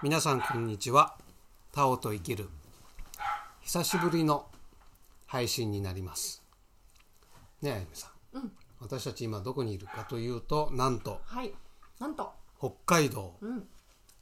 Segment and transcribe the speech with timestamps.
[0.00, 1.16] 皆さんこんにちは
[1.72, 2.48] タオと生きる
[3.62, 4.46] 久しぶりの
[5.26, 6.40] 配信になります
[7.62, 8.06] ねえあゆみさ
[8.38, 11.52] ん、私たち今どこにいるかというとなんとはい。
[11.98, 12.32] なんと。
[12.60, 13.64] 北海道うん。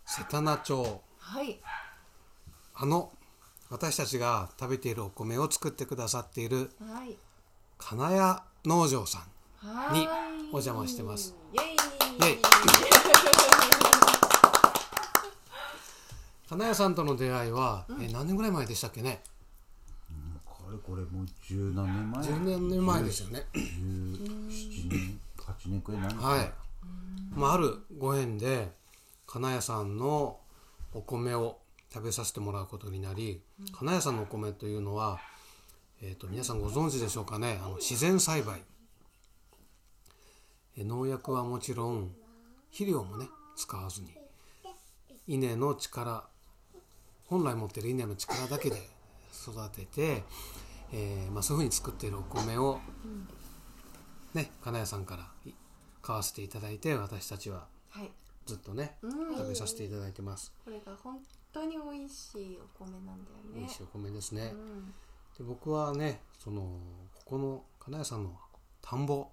[0.07, 1.61] 瀬田名町はい。
[2.75, 3.13] あの
[3.69, 7.19] 私たちが食べているお米を作ってくださっているはい。
[7.77, 9.19] 金谷農場さ
[9.63, 10.01] んはい。
[10.01, 10.09] に
[10.53, 11.37] お邪魔してます。
[11.53, 11.77] イェイ。
[16.49, 19.23] 金谷さんとの出会いは、え何年ぐらい前でしたっけね？
[20.45, 23.47] これこれもう十何年前？10年前ですよね。
[23.53, 26.27] 17年8年くらいなんですか？
[26.29, 26.53] はい、
[27.35, 28.69] まあ、あるご縁で
[29.27, 30.39] 金谷さんの
[30.95, 31.59] お米を
[31.93, 33.41] 食べさせてもらうことになり、
[33.73, 35.19] 金谷さんのお米というのは、
[36.03, 37.59] えー、と皆さんご存知でしょうかね？
[37.65, 38.63] あの自然栽培。
[40.79, 42.11] え農薬はもちろん
[42.71, 43.27] 肥料もね
[43.57, 44.11] 使わずに
[45.27, 46.25] 稲の力
[47.29, 48.77] 本来持ってる稲の力だけで
[49.33, 50.25] 育てて、
[50.93, 52.81] えーまあ、そういうふうに作っているお米を、
[54.35, 55.55] ね金谷さんからい
[56.03, 58.11] 買わせていただいて私たちははい。
[58.45, 59.37] ずっとねうん。
[59.37, 61.19] 食べさせていただいてますこれが本
[61.53, 63.17] 当に美味しいお米なんだよ
[63.55, 63.83] ね美味しい。
[63.83, 64.95] お米ですねうん。
[65.37, 66.79] で僕はねそのこ
[67.25, 68.39] この金谷さんの
[68.83, 69.29] 田んぼ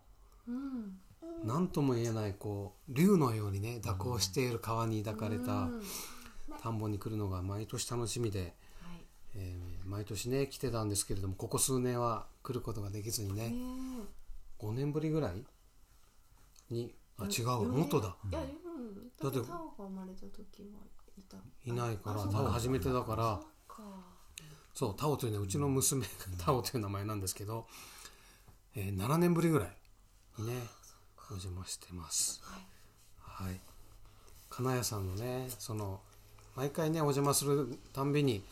[0.48, 0.98] うん。
[1.44, 5.84] 何とも言えないこう竜のようにね蛇行している川に抱かれたうん
[6.62, 8.52] 田んぼに来るのが毎年楽しみで、はい。
[9.36, 13.56] えー毎年ね来てたんですけれどもここ数年は来ることができずにねね
[14.60, 15.44] 5年ぶりぐらい
[16.70, 17.80] にあ違う四年。
[17.80, 18.16] もっとだ。
[18.30, 18.48] いや、うん。
[19.22, 20.80] だってタオが生まれた時は
[21.18, 21.38] いた。
[21.66, 22.20] いないから
[22.52, 23.42] 初めてだから。
[24.74, 27.68] そうタオというのはうちの娘がタオという名前なんですけど、
[28.76, 29.78] えー7年ぶりぐらい
[30.40, 30.54] にね
[31.30, 32.42] お邪魔してます。
[32.44, 33.46] はい。
[33.48, 33.60] はい。
[34.50, 36.02] 金谷さんのねその
[36.56, 38.44] 毎回ねお邪魔するたんびに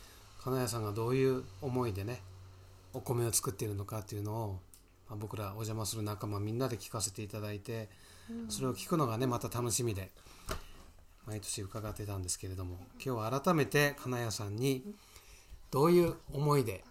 [0.42, 2.20] 金谷さんがどういう思いでね
[2.92, 4.58] お米を作っているのかっていうのを、
[5.08, 7.88] まあ、僕らお邪魔する仲間みんなで聞かせていただいて、
[8.48, 10.10] それを聞くのがねまた楽しみで
[11.26, 14.84] 毎年伺ってたんですけれども今日は改めて金谷さんに
[15.70, 16.84] どういう思いで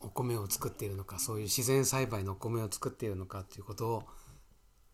[0.00, 4.02] お米を作っているのかそういう自然栽培のお米を作っているのかということを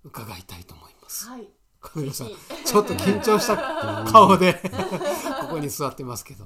[0.05, 1.29] 伺いたいと思います。
[1.29, 1.49] はい。
[1.81, 2.29] 金谷さん
[2.65, 4.55] ちょっと緊張した顔で
[5.41, 6.45] ここに座ってますけど。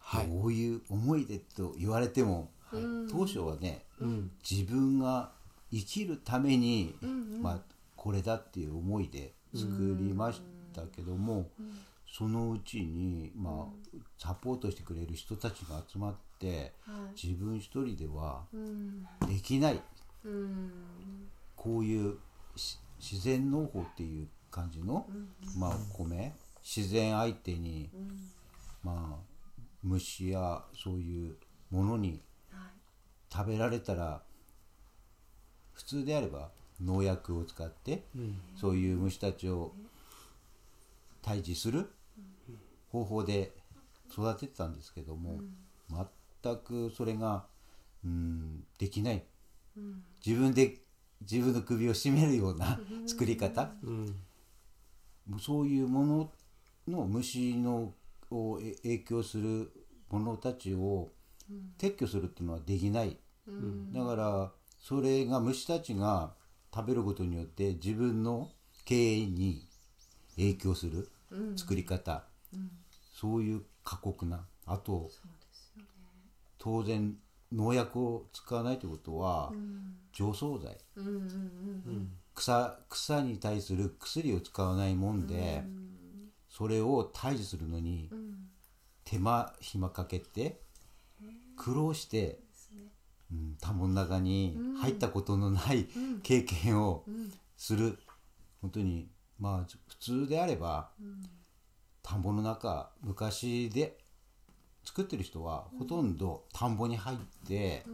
[0.00, 2.50] はい、こういう思い出と言われても、
[3.10, 3.84] 当初はね、
[4.48, 5.32] 自分が
[5.72, 6.94] 生きるために、
[7.42, 7.60] まあ、
[7.96, 10.40] これだっていう思いで作りまし
[10.72, 11.48] たけども、
[12.16, 17.26] そのうちに、まあ、サポートしてくれる人たちが集まって、はい。
[17.26, 19.02] 自分一人ではうん。
[19.26, 19.80] できない。
[20.24, 20.70] うん。
[21.56, 22.18] こういう
[22.54, 22.78] し
[23.10, 25.06] 自然農法っていう感じの、
[25.58, 26.32] まあ、お米。
[26.62, 27.90] 自然相手に、
[28.82, 29.34] まあ
[29.82, 31.36] 虫やそういう
[31.70, 32.70] ものにはい。
[33.30, 34.22] 食べられたら
[35.74, 36.50] 普通であれば
[36.80, 38.04] 農薬を使って、
[38.58, 39.74] そういう虫たちを
[41.22, 41.90] 退治する
[42.90, 43.52] 方法で
[44.10, 45.40] 育ててたんですけども、
[46.42, 47.44] 全くそれが、
[48.04, 49.24] うん、できない、
[50.24, 50.78] 自分で
[51.20, 54.16] 自分の首を絞めるような作り方、うん。
[55.40, 56.32] そういうもの
[56.86, 57.94] の虫の
[58.30, 59.70] をえ影響する
[60.10, 61.12] ものたちを
[61.78, 63.16] 撤去するっていうのはできない、
[63.92, 66.34] だからそれが虫たちが
[66.74, 68.50] 食べることによって自分の
[68.84, 69.66] 経営に
[70.36, 71.08] 影響する
[71.56, 72.24] 作り方、
[73.14, 74.44] そういう過酷な。
[74.66, 75.10] あと
[76.58, 77.16] 当然
[77.54, 79.52] 農薬を使わないということは、
[80.12, 80.76] 除草剤、
[82.34, 85.62] 草草に対する薬を使わないもんで、
[86.48, 88.10] それを退治するのに
[89.04, 90.60] 手間暇かけて
[91.56, 92.40] 苦労して、
[93.32, 95.86] うん、田んぼの中に入ったことのない
[96.22, 97.04] 経験を
[97.56, 97.98] する。
[98.60, 100.90] 本当にまあ普通であれば、
[102.02, 103.98] 田んぼの中昔で
[104.84, 107.84] 作ってる人はほとんど田んぼに入って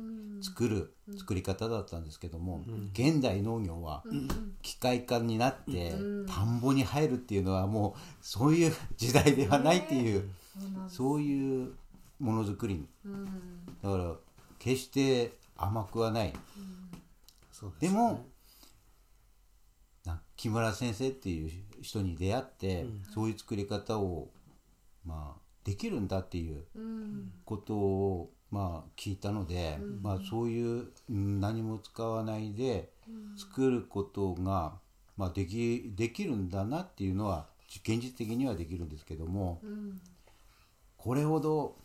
[0.42, 4.02] 作る作り方だったんですけども、現代農業は
[4.62, 5.92] 機械化になって
[6.26, 10.28] 田んぼに入るっていうのはもうそういう時代ではないっていう、
[10.88, 11.72] そういう
[12.18, 13.24] ものづくりうん。
[13.82, 14.14] だから
[14.58, 16.32] 決して甘くはない。
[17.78, 18.24] でも
[20.04, 21.50] な木村先生っていう
[21.82, 24.28] 人に出会って、そういう作り方を
[25.04, 27.32] まあできるんだっていううん。
[27.44, 32.90] ことをまあ聞いたので、まあそういううん何も使わないで
[33.36, 34.72] 作ることが
[35.16, 40.00] まあできできるんだなっていうのは現実的にはできるんですけどもうん。
[40.96, 41.76] これほど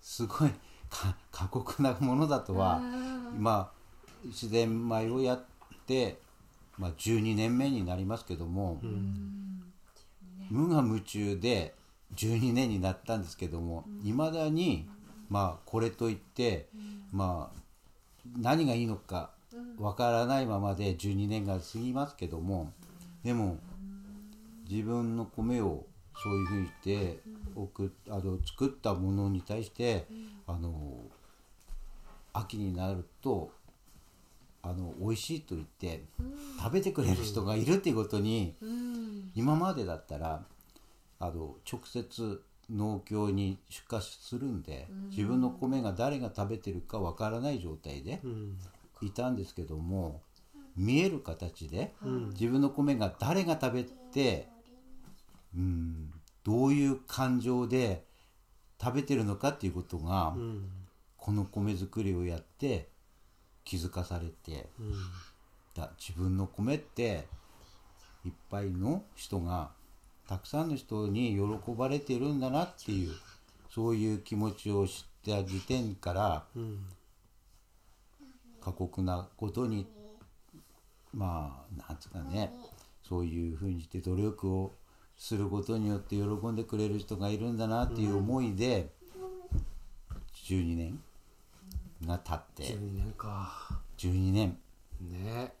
[0.00, 0.50] すごい
[0.88, 2.80] か過酷なものだとは
[3.36, 3.82] まあ
[4.26, 5.44] 自然米をやっ
[5.86, 6.18] て、
[6.78, 8.80] まあ、12年目になりますけども、
[10.50, 11.74] 無我夢中で
[12.16, 14.88] 12年になったんですけどもいま、未だに、
[15.28, 16.68] まあ、これといって、
[17.10, 17.60] まあ、
[18.38, 19.30] 何がいいのか
[19.78, 22.72] わからないままで12年が過ぎますけども
[23.24, 23.58] でも
[24.68, 25.86] 自分の米を
[26.22, 27.18] そういうふうにして
[27.54, 30.06] 送っあの作ったものに対して、
[30.46, 30.98] あの
[32.32, 33.50] 秋になると
[34.62, 36.04] あの美味しいと言って
[36.58, 39.02] 食べてくれる人がいるっていうことに、うん。
[39.34, 40.42] 今までだったら
[41.22, 48.58] あの直接農協に出荷するんで、自分の米が誰が食べてるかわからない状態でうん。
[49.02, 50.20] いたんですけども
[50.76, 52.28] 見える形で、うん。
[52.30, 54.48] 自分の米が誰が食べて、
[55.56, 56.10] うん、
[56.42, 58.04] どういう感情で
[58.82, 60.68] 食べてるのかっていうことが、うん。
[61.16, 62.88] この米作りをやって
[63.62, 64.92] 気づかされてうん。
[65.76, 67.28] だ自分の米って
[68.24, 69.70] いっぱいの人が
[70.32, 73.12] たくさんの人に喜ばれてるんだなっていう
[73.68, 74.94] そういう気持ちを知っ
[75.26, 76.78] た時点からうん
[78.58, 79.86] 過酷なことに
[81.12, 82.50] まあなんつうかね
[83.06, 84.72] そういうふうにして努力を
[85.18, 88.88] することによって喜んでくれる人がいるんだなっていう思いで
[90.48, 90.98] 12年
[92.06, 93.82] が経って12年か。
[93.98, 94.56] 12年。
[95.02, 95.52] ね。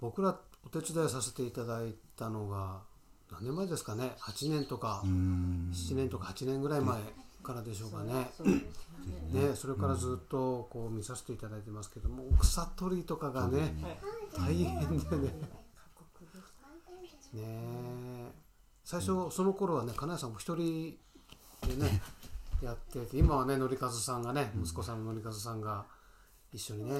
[0.00, 2.93] 僕らお手伝いさせていただいたのが
[3.32, 5.70] 何年前ですかね？8年とかうーん。
[5.72, 7.00] 7年とか8年ぐらい前
[7.42, 8.30] からでしょうかね。
[9.32, 9.48] ね。
[9.48, 13.74] ねそれからずっとこう見させていただいてますけども草取りとかがね
[14.36, 15.32] 大変でね。
[17.34, 18.32] ねえ
[18.84, 20.96] 最初その頃はね金谷さんも一人
[21.66, 22.00] でね
[22.62, 25.84] やってて今はね則和さんがね息子さんの則和さんが
[26.52, 26.94] 一緒にね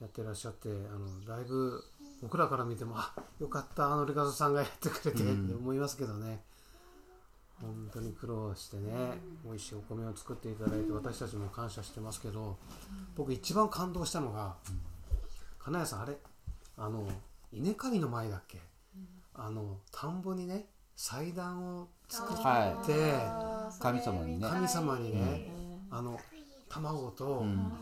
[0.00, 1.82] やってらっしゃってあのだいぶ
[2.22, 6.42] 僕らから見てもあよかった則和さんがやってくれてって思いますけどね。
[7.60, 8.92] 本当に苦労してね
[9.44, 12.56] 美味しいお米を作っていただいて私たちも感謝してますけど
[13.16, 14.54] 僕一番感動したのが
[15.58, 16.16] 金谷さんあれ
[16.76, 17.08] あの
[17.52, 18.58] 稲刈りの前だっけ？
[19.34, 24.48] あの田んぼにね祭壇を作って、は神様にね。
[24.48, 25.50] 神様にね、
[25.90, 26.18] あの
[26.68, 27.72] 卵とん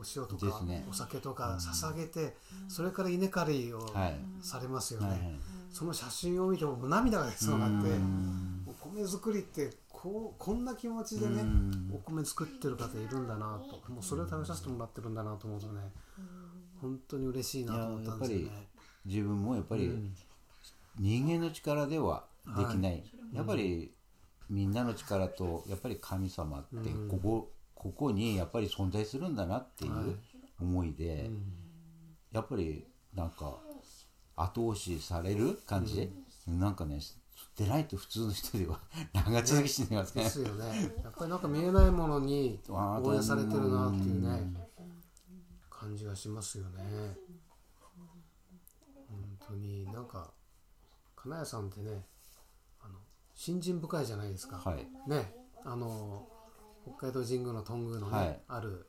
[0.00, 0.86] お塩とか、ね。
[0.88, 2.34] お酒とか捧げて、
[2.68, 4.18] それから稲刈りをはい。
[4.40, 5.40] されますよね、はいはい。
[5.70, 11.90] その写真を見ても涙が出そうになってうんお米作りってこうこんな気持ちでねうん。
[11.94, 13.92] お米作ってる方いるんだなと。
[13.92, 15.80] もうそれを食べさせてもらってるんだなと思うとね
[16.80, 18.68] 本当に嬉しいなと思ったんですよね。
[19.04, 20.14] 自分もやっぱりうん。
[20.98, 22.24] 人間の力では
[22.56, 23.02] できない、
[23.32, 23.92] やっぱり
[24.50, 27.08] みんなの力とやっぱり神様ってうん。
[27.08, 27.50] ここ,、
[27.80, 30.18] ここにやっぱり存在するんだなっていはいう
[30.60, 31.42] 思いで、うん
[32.30, 33.56] やっぱりなんか
[34.36, 36.08] 後押しされる感じ、
[36.46, 37.00] なんかね
[37.56, 38.78] 出ないと普通の人では
[39.12, 40.92] 長続きしないますねですよね。
[41.02, 44.56] やっぱりなんか見えないものに応援されてるなっていううねん
[45.68, 47.16] 感じがしますよね。
[49.08, 50.32] 本当になんか
[51.16, 52.06] 金谷さんってね
[52.78, 53.00] あの
[53.34, 54.58] 信心深いじゃないですか。
[54.58, 56.28] はいねあの
[56.82, 58.40] 北海道神宮の頓宮のね、はい。
[58.48, 58.86] ある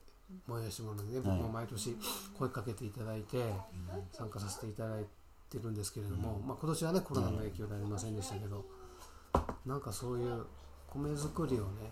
[0.48, 1.38] 催し物にねはい。
[1.38, 1.96] 僕も毎年
[2.38, 3.38] 声かけていただいて
[4.12, 5.04] 参加させていただい
[5.50, 8.64] てるんですけれども、まあ、今年はねコロナの影響でありませんでしたけど、
[9.66, 10.46] なんかそういう
[10.88, 11.90] 米作りをね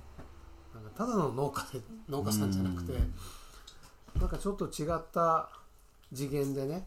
[0.74, 2.94] なんかただの農家で農家さんじゃなくて、
[4.18, 5.50] なんかちょっと違った
[6.14, 6.86] 次元でね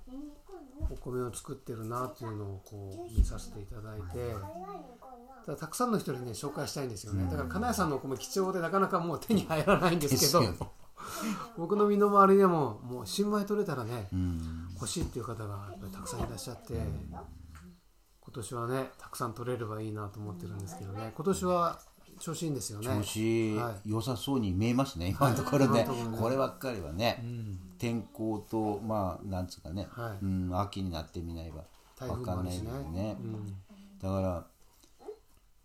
[0.90, 4.34] お米を作ってるなっていうのをこう見させていただいて
[5.44, 7.26] だからたくさんの人にね紹介したいんですよね。
[7.30, 10.54] だから金谷さんのお米貴重でなかなかもう手に入らないんですけど
[11.58, 14.70] 僕の身の回りでももう新米取れたらねうん。
[14.76, 21.14] 欲しいっていう方がやっぱりたくさんいらっしゃって今年はねたくさん取れればいいなと思ってるんですけどね。
[21.16, 21.80] 今年は
[22.20, 22.86] 調子いいんですよね。
[22.86, 26.18] 調子は良さそうに見えますね、今のところね、今のところね。
[26.20, 27.24] こればっかりはね、
[27.78, 30.26] 天候とまあなんつうかね、はい。
[30.26, 31.64] うん、秋になってみないば
[32.00, 32.84] 分かんないもあるしね。
[32.84, 33.56] ですね、うん。
[34.02, 34.46] だから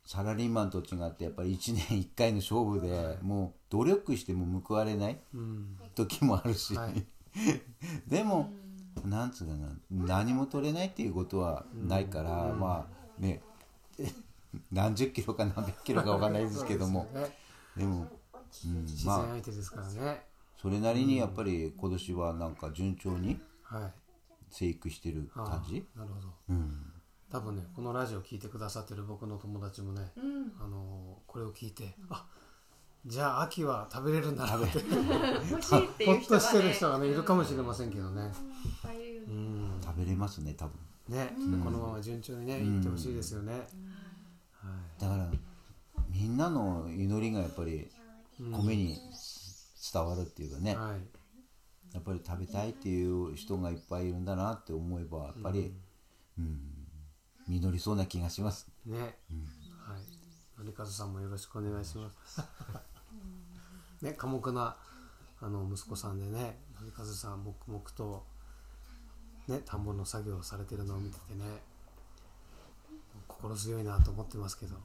[0.09, 5.77] サラリーマンと違ってやっぱり1年1回の勝負でもう努力しても報われないうん。
[5.95, 7.05] 時もあるし、はい。
[8.09, 8.51] でも
[9.05, 12.89] なんつうかな何も取れないっていうことはないから、ま
[13.19, 13.43] あね
[14.73, 17.07] 何十キロか何百キロか分かんないですけども。
[17.77, 18.09] でも、
[18.65, 19.37] うん、自まあ
[20.57, 23.93] それなりにやっぱり今年はなんか順調にはい。
[24.49, 26.29] 生育してる感じ、なるほど。
[26.49, 26.93] うん、
[27.31, 30.53] 多分ねこのラジオ聞いてくださってる僕の友達もね、うん。
[30.61, 32.27] あのこれを聞いて、あ
[33.07, 34.79] じゃあ秋は食べれるんだなって。
[35.51, 38.33] 欲しいっていう人が、ね、ほっとしてる人がねいるかもしれませんけどね。
[38.85, 39.35] うね。
[39.35, 39.81] ん。
[39.83, 40.75] 食べれますね多分。
[41.09, 41.61] ね、うん。
[41.61, 42.77] このまま順調にねうん。
[42.77, 43.69] いってほしいですよね。
[44.53, 44.69] は
[44.99, 45.31] だから
[46.09, 47.89] みんなの祈りがやっぱりい
[48.41, 48.53] うん。
[48.53, 48.97] 米に
[49.93, 51.01] 伝わるっていうかね、はい。
[51.93, 55.75] やっぱり食べたいっていう人がいっぱいいるんだなって思えばやっぱり、
[56.39, 56.78] うん
[57.49, 58.69] 実りそうな気がします。
[58.85, 59.11] ね、はい。
[60.59, 62.43] のりかずさんもよろしくお願いします。
[64.03, 64.77] ね、寡黙な
[65.41, 68.27] あの息子さんでね、のりかずさん黙々と
[69.49, 71.63] ね、田んぼの作業をされてるのを見ててね、
[73.27, 74.77] 心強いなと思ってますけど。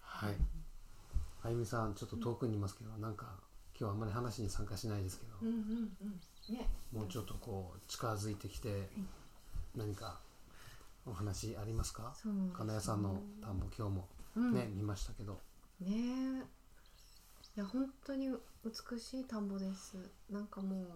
[0.00, 0.36] はい。
[1.42, 3.40] あゆみさん、ちょっと遠くにいますけど、なんか
[3.78, 5.54] 今日はあんまり話に参加しないですけど、うんうん
[6.02, 8.90] うんねもうちょっとこう近づいてきて、
[9.74, 10.20] 何か
[11.06, 12.14] お話ありますか？
[12.14, 14.52] そう金谷さんの田んぼ今日もうん。
[14.54, 15.40] ね、見ましたけど、
[15.80, 16.44] ねえ。
[17.56, 18.30] いや本当に
[18.64, 19.96] 美しい田んぼです。
[20.30, 20.86] なんかもう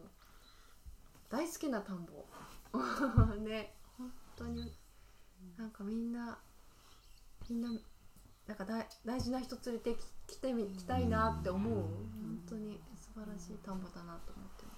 [1.28, 2.26] 大好きな田んぼ。
[3.38, 3.74] ね。
[3.96, 4.74] 本当に
[5.56, 6.38] なんかみんな
[7.48, 7.70] みんな
[8.46, 9.94] なんか大大事な人連れて
[10.26, 11.74] き来てみ来たいなって思う。
[11.74, 14.77] 本当に素晴らしい田んぼだなと思ってます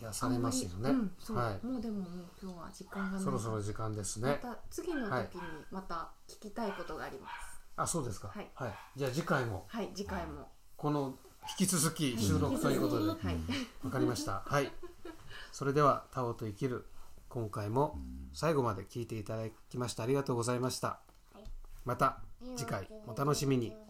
[0.00, 0.90] 癒されますよね。
[0.90, 1.66] うんはい。
[1.66, 4.38] もうでももう今日は時間がそろそろ時間ですまね。
[4.40, 5.40] た次の時に
[5.70, 8.28] また聞きたいことがありますあ、そうですか。
[8.28, 8.50] はい
[8.96, 11.14] じゃあ次回もはい次回もこの
[11.58, 14.42] 引き続き収録ということで、わはいかりました。
[14.44, 14.70] はい。
[15.52, 16.84] それではタオと生きる
[17.28, 17.98] 今回も
[18.32, 21.00] 最後まで聞いていただきましてありがとうございました。
[21.84, 22.20] また
[22.56, 23.87] 次回お楽しみに。